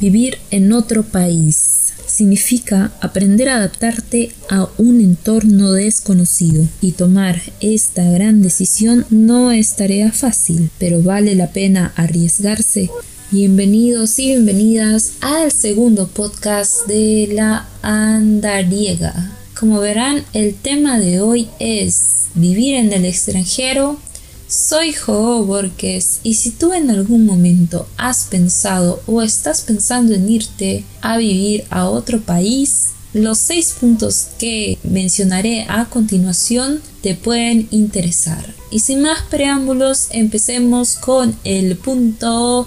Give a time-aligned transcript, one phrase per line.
[0.00, 8.10] Vivir en otro país significa aprender a adaptarte a un entorno desconocido y tomar esta
[8.10, 12.88] gran decisión no es tarea fácil, pero vale la pena arriesgarse.
[13.30, 19.36] Bienvenidos y bienvenidas al segundo podcast de la andariega.
[19.58, 23.98] Como verán, el tema de hoy es vivir en el extranjero
[24.50, 30.28] soy Jo Borges y si tú en algún momento has pensado o estás pensando en
[30.28, 37.68] irte a vivir a otro país, los seis puntos que mencionaré a continuación te pueden
[37.70, 38.54] interesar.
[38.72, 42.66] Y sin más preámbulos, empecemos con el punto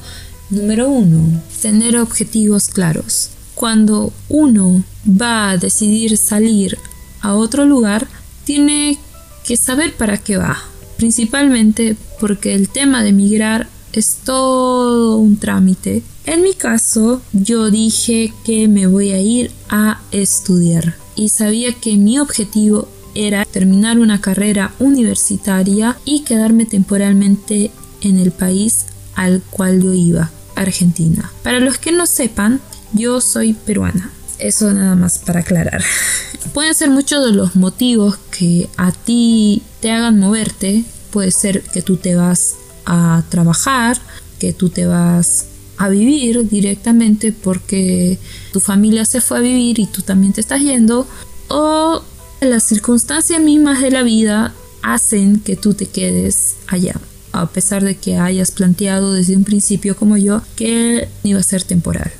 [0.50, 1.42] número uno.
[1.62, 3.30] Tener objetivos claros.
[3.56, 6.78] Cuando uno va a decidir salir
[7.22, 8.08] a otro lugar,
[8.46, 8.98] tiene
[9.46, 10.73] que saber para qué va
[11.04, 16.02] principalmente porque el tema de migrar es todo un trámite.
[16.26, 21.98] En mi caso, yo dije que me voy a ir a estudiar y sabía que
[21.98, 29.84] mi objetivo era terminar una carrera universitaria y quedarme temporalmente en el país al cual
[29.84, 31.34] yo iba, Argentina.
[31.44, 32.62] Para los que no sepan,
[32.94, 34.10] yo soy peruana.
[34.40, 35.84] Eso nada más para aclarar.
[36.54, 40.84] Pueden ser muchos de los motivos que a ti te hagan moverte.
[41.14, 44.02] Puede ser que tú te vas a trabajar,
[44.40, 45.46] que tú te vas
[45.78, 48.18] a vivir directamente porque
[48.52, 51.08] tu familia se fue a vivir y tú también te estás yendo.
[51.50, 52.02] O
[52.42, 56.96] las circunstancias mismas de la vida hacen que tú te quedes allá.
[57.32, 61.64] A pesar de que hayas planteado desde un principio como yo que iba a ser
[61.64, 62.12] temporal.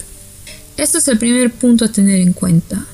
[0.78, 2.86] Esto es el primer punto a tener en cuenta.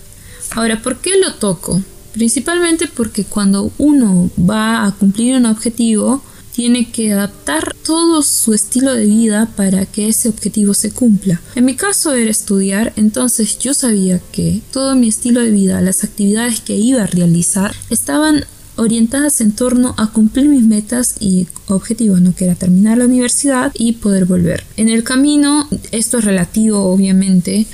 [0.51, 1.81] Ahora, ¿por qué lo toco?
[2.19, 8.93] Principalmente porque cuando uno va a cumplir un objetivo, tiene que adaptar todo su estilo
[8.93, 11.39] de vida para que ese objetivo se cumpla.
[11.55, 16.03] En mi caso era estudiar, entonces yo sabía que todo mi estilo de vida, las
[16.03, 18.43] actividades que iba a realizar, estaban
[18.75, 23.71] orientadas en torno a cumplir mis metas y objetivos, no que era terminar la universidad
[23.75, 24.65] y poder volver.
[24.77, 27.65] En el camino, esto es relativo obviamente,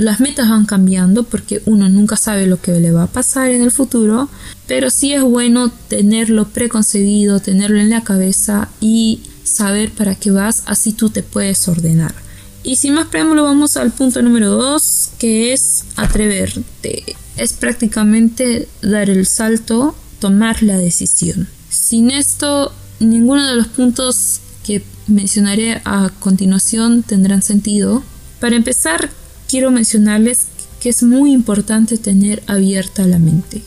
[0.00, 3.62] las metas van cambiando porque uno nunca sabe lo que le va a pasar en
[3.62, 4.30] el futuro,
[4.66, 10.62] pero sí es bueno tenerlo preconcebido, tenerlo en la cabeza y saber para qué vas,
[10.64, 12.14] así tú te puedes ordenar.
[12.62, 17.16] Y sin más preámbulo vamos al punto número 2, que es atreverte.
[17.36, 21.48] Es prácticamente dar el salto, tomar la decisión.
[21.68, 28.02] Sin esto, ninguno de los puntos que mencionaré a continuación tendrán sentido.
[28.40, 29.10] Para empezar,
[29.50, 30.46] quiero mencionarles
[30.80, 33.62] que es muy importante tener abierta la mente.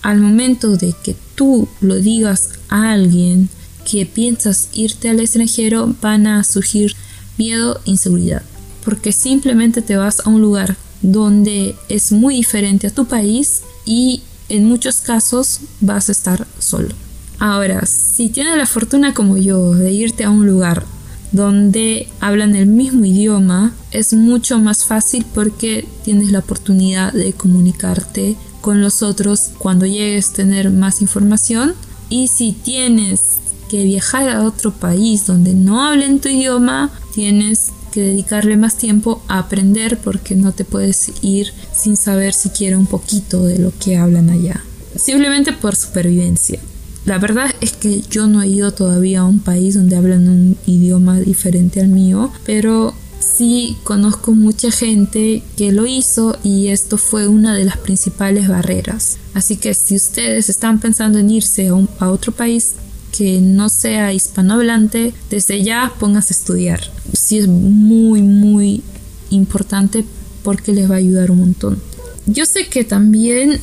[0.00, 3.50] Al momento de que tú lo digas a alguien
[3.88, 6.96] que piensas irte al extranjero, van a surgir
[7.36, 8.42] miedo, inseguridad,
[8.86, 14.22] porque simplemente te vas a un lugar donde es muy diferente a tu país y
[14.48, 16.94] en muchos casos vas a estar solo.
[17.38, 20.86] Ahora, si tienes la fortuna como yo de irte a un lugar
[21.32, 28.36] donde hablan el mismo idioma, es mucho más fácil porque tienes la oportunidad de comunicarte
[28.60, 31.74] con los otros cuando llegues a tener más información.
[32.08, 33.38] Y si tienes
[33.70, 39.22] que viajar a otro país donde no hablen tu idioma, tienes que dedicarle más tiempo
[39.28, 43.96] a aprender porque no te puedes ir sin saber siquiera un poquito de lo que
[43.96, 44.62] hablan allá.
[44.96, 46.60] Simplemente por supervivencia.
[47.04, 50.56] La verdad es que yo no he ido todavía a un país donde hablan un
[50.66, 57.26] idioma diferente al mío, pero sí conozco mucha gente que lo hizo y esto fue
[57.26, 59.18] una de las principales barreras.
[59.34, 62.74] Así que si ustedes están pensando en irse a, otro país
[63.16, 66.80] que no sea hispanohablante, desde ya pónganse a estudiar.
[67.12, 68.82] Sí es muy, muy
[69.30, 70.04] importante
[70.44, 71.78] porque les va a ayudar un montón.
[72.26, 73.60] Yo sé que también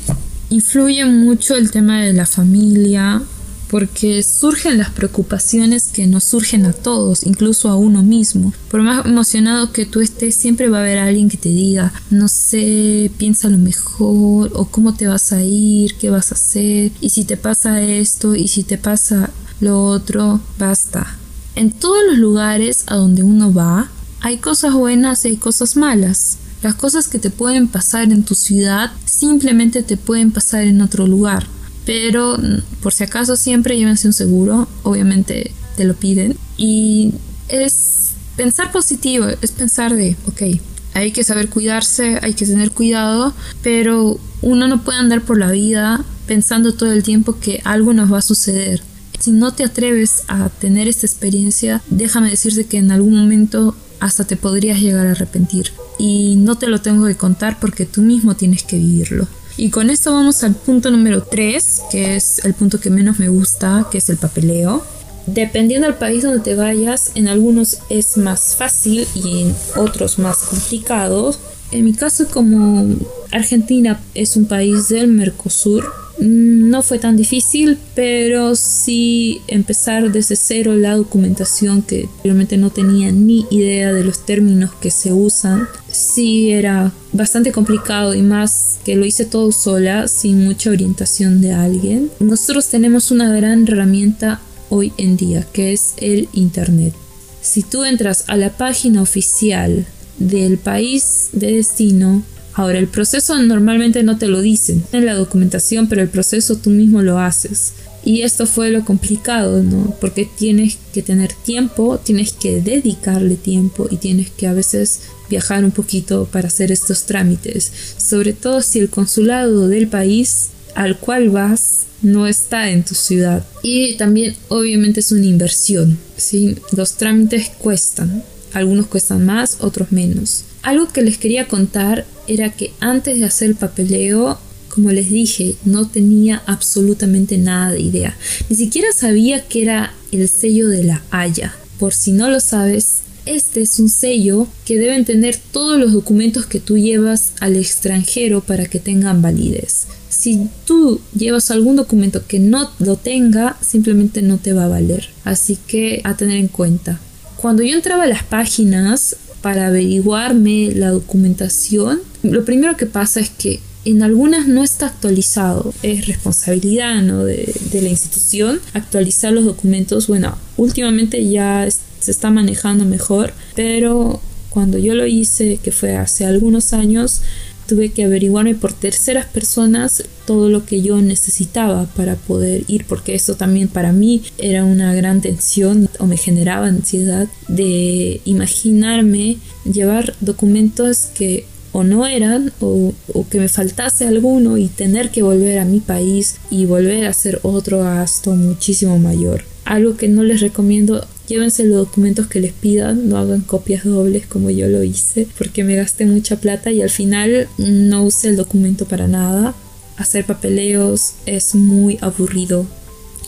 [0.50, 3.22] influye mucho el tema de la familia,
[3.70, 8.52] porque surgen las preocupaciones que nos surgen a todos, incluso a uno mismo.
[8.70, 12.28] Por más emocionado que tú estés, siempre va a haber alguien que te diga, no
[12.28, 17.10] sé, piensa lo mejor, o cómo te vas a ir, qué vas a hacer, y
[17.12, 19.30] si te pasa esto, y si te pasa
[19.60, 21.18] lo otro, basta.
[21.56, 23.90] En todos los lugares a donde uno va,
[24.22, 26.38] hay cosas buenas y hay cosas malas.
[26.62, 31.08] Las cosas que te pueden pasar en tu ciudad simplemente te pueden pasar en otro
[31.08, 31.48] lugar.
[31.86, 32.38] Pero
[32.82, 36.38] por si acaso siempre llévense un seguro, obviamente te lo piden.
[36.58, 37.14] Y
[37.48, 40.60] es pensar positivo, es pensar de, ok,
[40.94, 43.34] hay que saber cuidarse, hay que tener cuidado,
[43.64, 48.12] pero uno no puede andar por la vida pensando todo el tiempo que algo nos
[48.12, 48.82] va a suceder.
[49.20, 54.26] Si no te atreves a tener esta experiencia, déjame decirte que en algún momento hasta
[54.26, 55.72] te podrías llegar a arrepentir.
[55.98, 59.28] Y no te lo tengo que contar porque tú mismo tienes que vivirlo.
[59.58, 63.28] Y con esto vamos al punto número 3, que es el punto que menos me
[63.28, 64.84] gusta, que es el papeleo.
[65.26, 70.38] Dependiendo del país donde te vayas, en algunos es más fácil y en otros más
[70.38, 71.36] complicado.
[71.72, 72.96] En mi caso, como
[73.32, 80.76] Argentina es un país del Mercosur, no fue tan difícil, pero sí empezar desde cero
[80.76, 85.68] la documentación que realmente no tenía ni idea de los términos que se usan.
[85.90, 91.54] Sí era bastante complicado y más que lo hice todo sola, sin mucha orientación de
[91.54, 92.12] alguien.
[92.20, 96.94] Nosotros tenemos una gran herramienta hoy en día, que es el Internet.
[97.42, 99.86] Si tú entras a la página oficial
[100.18, 102.24] del país de destino,
[102.60, 106.72] Ahora, el proceso normalmente no te lo dicen en la documentación, pero el proceso tú
[106.72, 107.72] mismo lo haces.
[108.04, 109.96] Y esto fue lo complicado, ¿no?
[110.02, 115.64] Porque tienes que tener tiempo, tienes que dedicarle tiempo y tienes que a veces viajar
[115.64, 117.72] un poquito para hacer estos trámites.
[117.96, 123.46] Sobre todo si el consulado del país al cual vas no está en tu ciudad.
[123.64, 126.58] Y también obviamente es una inversión, ¿sí?
[126.74, 128.22] Los trámites cuestan.
[128.52, 130.44] Algunos cuestan más, otros menos.
[130.62, 134.38] Algo que les quería contar era que antes de hacer el papeleo,
[134.70, 138.18] como les dije, no tenía absolutamente nada de idea.
[138.50, 141.56] Ni siquiera sabía que era el sello de la Haya.
[141.80, 146.46] Por si no lo sabes, este es un sello que deben tener todos los documentos
[146.46, 149.88] que tú llevas al extranjero para que tengan validez.
[150.10, 155.10] Si tú llevas algún documento que no lo tenga, simplemente no te va a valer.
[155.24, 157.00] Así que a tener en cuenta.
[157.38, 163.30] Cuando yo entraba a las páginas para averiguarme la documentación, lo primero que pasa es
[163.30, 165.74] que en algunas no está actualizado.
[165.84, 170.08] Es responsabilidad de, de, la institución actualizar los documentos.
[170.08, 171.68] Bueno, últimamente ya
[172.00, 177.22] se está manejando mejor, pero cuando yo lo hice, que fue hace algunos años,
[177.70, 183.14] tuve que averiguarme por terceras personas todo lo que yo necesitaba para poder ir, porque
[183.14, 189.38] eso también para mí era una gran tensión o me generaba ansiedad de imaginarme
[189.72, 195.22] llevar documentos que o no eran o, o, que me faltase alguno y tener que
[195.22, 199.44] volver a mi país y volver a hacer otro gasto muchísimo mayor.
[199.66, 204.26] Algo que no les recomiendo Llévense los documentos que les pidan, no hagan copias dobles
[204.26, 208.36] como yo lo hice, porque me gasté mucha plata y al final no usé el
[208.36, 209.54] documento para nada.
[209.98, 212.66] Hacer papeleos es muy aburrido.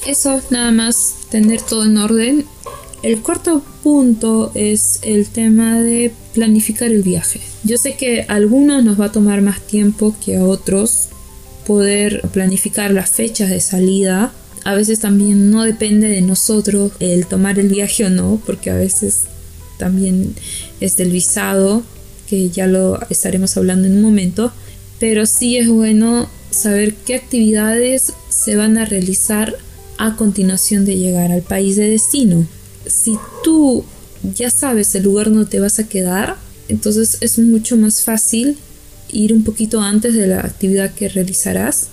[0.07, 2.45] Eso, nada más, tener todo en orden.
[3.03, 7.39] El cuarto punto es el tema de planificar el viaje.
[7.63, 11.09] Yo sé que a algunos nos va a tomar más tiempo que a otros
[11.67, 17.59] poder planificar las fechas de salida a veces también no depende de nosotros el tomar
[17.59, 19.23] el viaje o no, porque a veces
[19.77, 20.35] también
[20.79, 21.83] es del visado,
[22.27, 24.51] que ya lo estaremos hablando en un momento,
[24.99, 29.55] pero sí es bueno saber qué actividades se van a realizar
[29.97, 32.47] a continuación de llegar al país de destino.
[32.85, 33.83] Si tú
[34.35, 36.37] ya sabes el lugar donde te vas a quedar,
[36.69, 38.57] entonces es mucho más fácil
[39.11, 41.87] ir un poquito antes de la actividad que realizarás.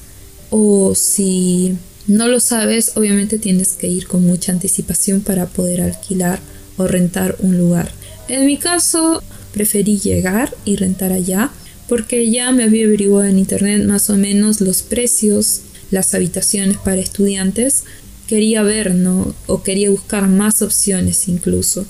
[0.50, 1.76] O si
[2.08, 6.40] no lo sabes, obviamente tienes que ir con mucha anticipación para poder alquilar
[6.78, 7.92] o rentar un lugar.
[8.28, 9.22] En mi caso,
[9.52, 11.50] preferí llegar y rentar allá
[11.86, 15.60] porque ya me había averiguado en internet más o menos los precios,
[15.90, 17.84] las habitaciones para estudiantes.
[18.26, 19.34] Quería ver, ¿no?
[19.46, 21.86] O quería buscar más opciones incluso.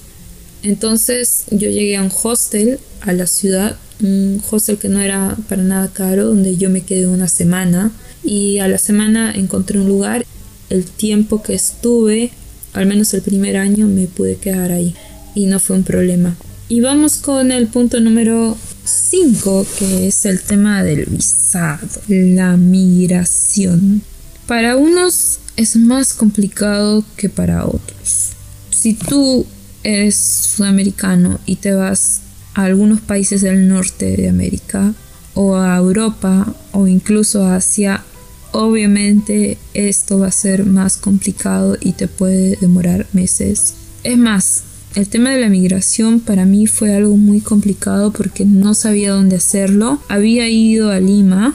[0.63, 5.63] Entonces yo llegué a un hostel a la ciudad, un hostel que no era para
[5.63, 7.93] nada caro, donde yo me quedé una semana
[8.29, 10.27] y a la semana encontré un lugar.
[10.69, 12.31] El tiempo que estuve,
[12.75, 14.95] al menos el primer año, me pude quedar ahí
[15.35, 16.37] y no fue un problema.
[16.69, 24.03] Y vamos con el punto número 5, que es el tema del visado, la migración.
[24.47, 28.33] Para unos es más complicado que para otros.
[28.71, 29.47] Si tú
[29.83, 32.21] eres sudamericano y te vas
[32.53, 34.93] a algunos países del norte de América
[35.33, 38.05] o a Europa o incluso a Asia,
[38.52, 43.75] obviamente esto va a ser más complicado y te puede demorar meses.
[44.05, 44.62] Es más,
[44.95, 49.37] el tema de la migración para mí fue algo muy complicado porque no sabía dónde
[49.37, 50.00] hacerlo.
[50.09, 51.55] Había ido a Lima,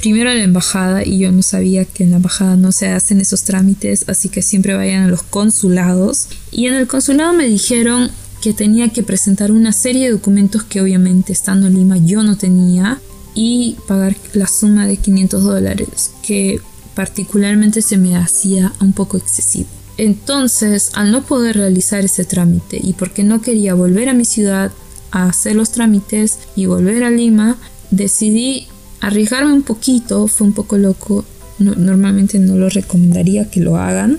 [0.00, 3.20] primero a la embajada y yo no sabía que en la embajada no se hacen
[3.20, 6.28] esos trámites, así que siempre vayan a los consulados.
[6.50, 8.10] Y en el consulado me dijeron
[8.42, 12.36] que tenía que presentar una serie de documentos que obviamente estando en Lima yo no
[12.36, 13.00] tenía
[13.34, 16.60] y pagar la suma de 500 dólares que
[16.94, 19.68] particularmente se me hacía un poco excesivo.
[19.98, 24.72] Entonces, al no poder realizar ese trámite y porque no quería volver a mi ciudad
[25.10, 27.58] a hacer los trámites y volver a Lima,
[27.90, 28.66] decidí
[29.00, 31.24] arriesgarme un poquito, fue un poco loco,
[31.58, 34.18] normalmente no lo recomendaría que lo hagan.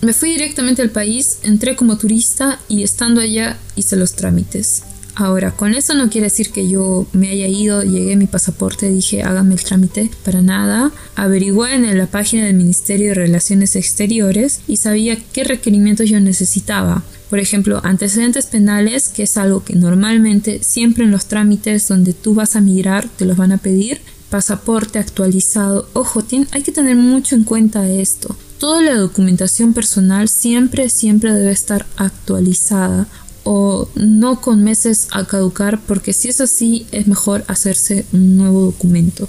[0.00, 4.82] Me fui directamente al país, entré como turista y estando allá hice los trámites.
[5.20, 9.22] Ahora, con eso no quiere decir que yo me haya ido, llegué mi pasaporte, dije
[9.22, 10.92] hágame el trámite, para nada.
[11.14, 17.02] Averigué en la página del Ministerio de Relaciones Exteriores y sabía qué requerimientos yo necesitaba.
[17.28, 22.32] Por ejemplo, antecedentes penales, que es algo que normalmente siempre en los trámites donde tú
[22.32, 24.00] vas a migrar te los van a pedir.
[24.30, 25.86] Pasaporte actualizado.
[25.92, 28.36] Ojo, hay que tener mucho en cuenta esto.
[28.58, 33.06] Toda la documentación personal siempre, siempre debe estar actualizada
[33.44, 38.60] o no con meses a caducar porque si es así es mejor hacerse un nuevo
[38.62, 39.28] documento.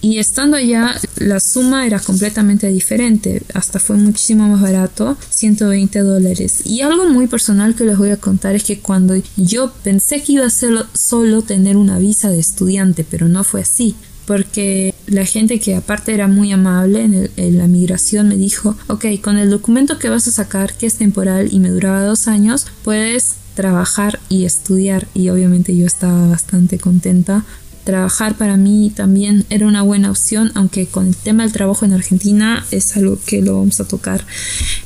[0.00, 6.62] Y estando allá, la suma era completamente diferente, hasta fue muchísimo más barato, 120 dólares.
[6.64, 10.34] Y algo muy personal que les voy a contar es que cuando yo pensé que
[10.34, 15.24] iba a ser solo tener una visa de estudiante, pero no fue así, porque la
[15.24, 19.50] gente que aparte era muy amable en, en, la migración me dijo, ok, con el
[19.50, 24.20] documento que vas a sacar, que es temporal y me duraba dos años, puedes trabajar
[24.28, 27.44] y estudiar y obviamente yo estaba bastante contenta.
[27.82, 31.92] Trabajar para mí también era una buena opción, aunque con el tema del trabajo en
[31.92, 34.24] Argentina es algo que lo vamos a tocar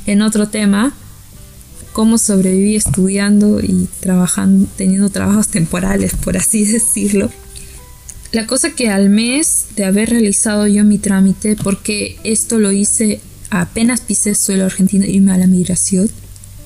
[0.06, 0.94] en otro tema.
[1.92, 7.30] Cómo sobreviví estudiando y trabajando, teniendo trabajos temporales, por así decirlo.
[8.30, 13.20] La cosa que al mes de haber realizado yo mi trámite, porque esto lo hice
[13.50, 16.08] apenas pisé suelo argentino irme a la migración,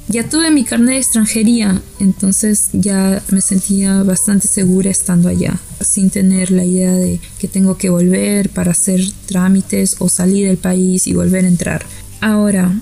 [0.09, 6.11] ya tuve mi carnet de extranjería, entonces ya me sentía bastante segura estando allá, sin
[6.11, 11.09] tener la idea de que tengo que volver para hacer trámites o salir del país
[11.09, 11.85] y volver a entrar.
[12.21, 12.81] Ahora,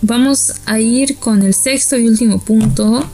[0.00, 3.04] vamos a ir con el sexto y último punto,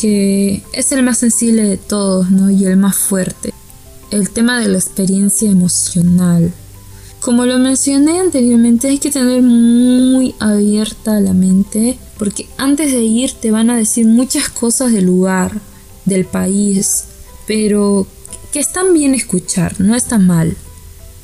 [0.00, 2.50] que es el más sensible de todos, ¿no?
[2.50, 3.52] Y el más fuerte.
[4.10, 6.52] El tema de la experiencia emocional.
[7.20, 13.32] Como lo mencioné anteriormente, hay que tener muy abierta la mente porque antes de ir
[13.32, 15.60] te van a decir muchas cosas del lugar,
[16.04, 17.02] del país,
[17.48, 18.06] pero
[18.52, 20.56] que están bien escuchar, no está mal.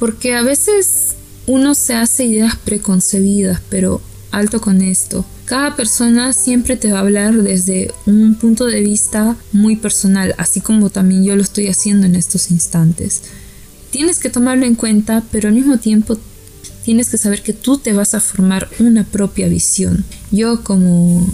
[0.00, 1.14] Porque a veces
[1.47, 4.00] uno se hace ideas preconcebidas, pero
[4.33, 5.25] alto con esto.
[5.45, 10.61] Cada persona siempre te va a hablar desde un punto de vista muy personal, así
[10.61, 13.23] como también yo lo estoy haciendo en estos instantes
[13.90, 16.19] tienes que tomarlo en cuenta, pero al mismo tiempo
[16.88, 20.07] tienes que saber que tú te vas a formar una propia visión.
[20.30, 21.30] Yo como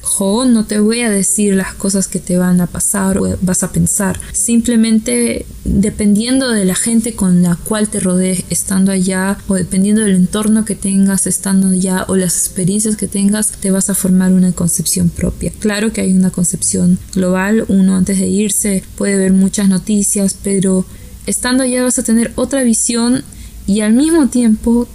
[0.00, 3.62] Jo no te voy a decir las cosas que te van a pasar o vas
[3.62, 4.18] a pensar.
[4.32, 10.16] Simplemente dependiendo de la gente con la cual te rodees estando allá o dependiendo del
[10.16, 14.52] entorno que tengas estando allá o las experiencias que tengas, te vas a formar una
[14.52, 15.52] concepción propia.
[15.58, 20.86] Claro que hay una concepción global, uno antes de irse puede ver muchas noticias, pero
[21.26, 23.22] estando allá vas a tener otra visión
[23.66, 24.86] y al mismo tiempo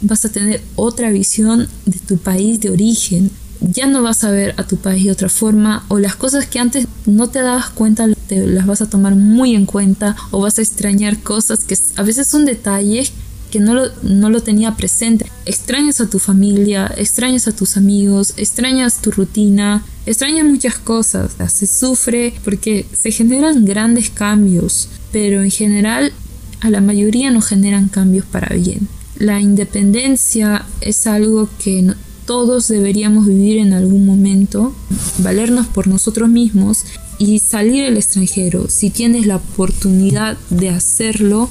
[0.00, 3.30] vas a tener otra visión de tu país de origen.
[3.60, 6.60] Ya no vas a ver a tu país de otra forma o las cosas que
[6.60, 10.58] antes no te dabas cuenta te las vas a tomar muy en cuenta o vas
[10.58, 13.12] a extrañar cosas que a veces son detalles
[13.50, 15.26] que no lo, no lo tenía presente.
[15.46, 21.32] Extrañas a tu familia, extrañas a tus amigos, extrañas tu rutina, extrañas muchas cosas.
[21.50, 26.12] Se sufre porque se generan grandes cambios pero en general
[26.60, 28.88] a la mayoría no generan cambios para bien.
[29.16, 31.92] La independencia es algo que
[32.26, 34.74] todos deberíamos vivir en algún momento,
[35.18, 36.84] valernos por nosotros mismos
[37.18, 38.68] y salir al extranjero.
[38.68, 41.48] Si tienes la oportunidad de hacerlo,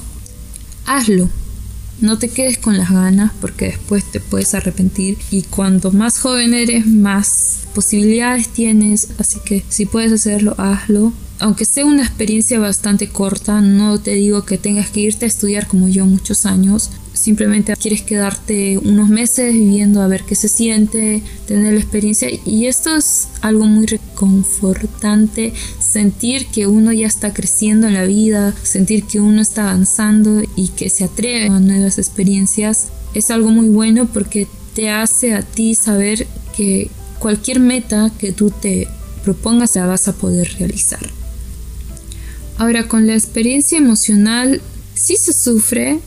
[0.86, 1.28] hazlo.
[2.00, 6.54] No te quedes con las ganas porque después te puedes arrepentir y cuanto más joven
[6.54, 9.08] eres, más posibilidades tienes.
[9.18, 14.44] Así que si puedes hacerlo, hazlo aunque sea una experiencia bastante corta, no te digo
[14.44, 16.90] que tengas que irte a estudiar como yo muchos años.
[17.12, 22.28] Simplemente quieres quedarte unos meses viviendo a ver qué se siente, tener la experiencia.
[22.44, 28.54] Y esto es algo muy reconfortante, sentir que uno ya está creciendo en la vida,
[28.62, 32.88] sentir que uno está avanzando y que se atreve a nuevas experiencias.
[33.14, 36.26] Es algo muy bueno porque te hace a ti saber
[36.56, 38.88] que cualquier meta que tú te
[39.24, 41.17] propongas la vas a poder realizar.
[42.58, 44.60] Ahora, con la experiencia emocional
[44.94, 46.00] sí se sufre,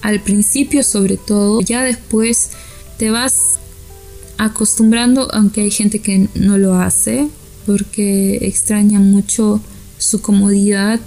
[0.00, 2.50] al principio sobre todo, ya después
[2.96, 3.58] te vas
[4.38, 7.28] acostumbrando, aunque hay gente que no lo hace,
[7.66, 9.60] porque extraña mucho
[9.98, 11.00] su comodidad.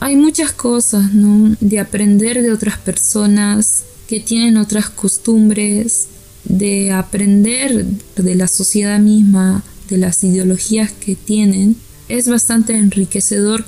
[0.00, 1.56] Hay muchas cosas, ¿no?
[1.60, 6.08] De aprender de otras personas que tienen otras costumbres,
[6.44, 7.84] de aprender
[8.16, 11.76] de la sociedad misma, de las ideologías que tienen,
[12.08, 13.64] es bastante enriquecedor.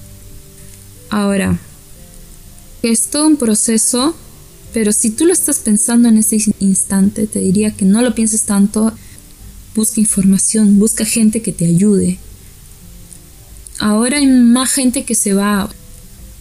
[1.10, 1.58] Ahora,
[2.82, 4.14] es todo un proceso,
[4.72, 8.42] pero si tú lo estás pensando en ese instante, te diría que no lo pienses
[8.42, 8.92] tanto,
[9.74, 12.18] busca información, busca gente que te ayude.
[13.78, 15.70] Ahora hay más gente que se va,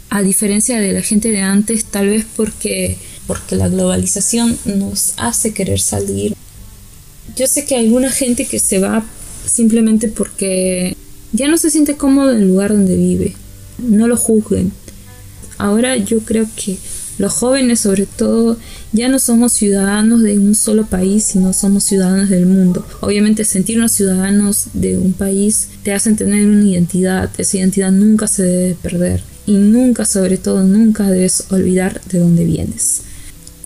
[0.09, 5.53] a diferencia de la gente de antes, tal vez porque, porque la globalización nos hace
[5.53, 6.35] querer salir.
[7.35, 9.05] Yo sé que hay alguna gente que se va
[9.45, 10.97] simplemente porque
[11.31, 13.35] ya no se siente cómodo en el lugar donde vive.
[13.77, 14.71] No lo juzguen.
[15.57, 16.77] Ahora yo creo que
[17.17, 18.57] los jóvenes sobre todo
[18.93, 22.85] ya no somos ciudadanos de un solo país, sino somos ciudadanos del mundo.
[23.01, 28.43] Obviamente sentirnos ciudadanos de un país te hacen tener una identidad, esa identidad nunca se
[28.43, 33.01] debe perder y nunca, sobre todo, nunca debes olvidar de dónde vienes.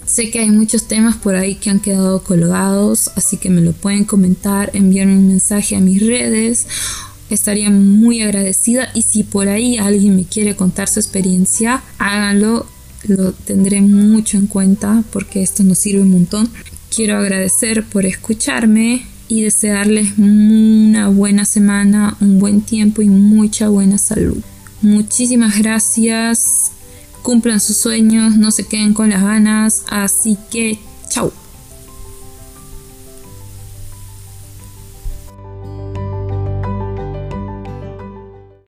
[0.06, 3.74] Sé que hay muchos temas por ahí que han quedado colgados, así que me lo
[3.74, 6.68] pueden comentar, enviarme un mensaje a mis redes
[7.34, 12.66] estaría muy agradecida y si por ahí alguien me quiere contar su experiencia, háganlo,
[13.08, 16.50] lo tendré mucho en cuenta porque esto nos sirve un montón.
[16.96, 23.98] Quiero agradecer por escucharme y desearles una buena semana, un buen tiempo y mucha buena
[23.98, 24.38] salud.
[24.82, 26.72] Muchísimas gracias,
[27.22, 30.78] cumplan sus sueños, no se queden con las ganas, así que
[31.10, 31.43] chao.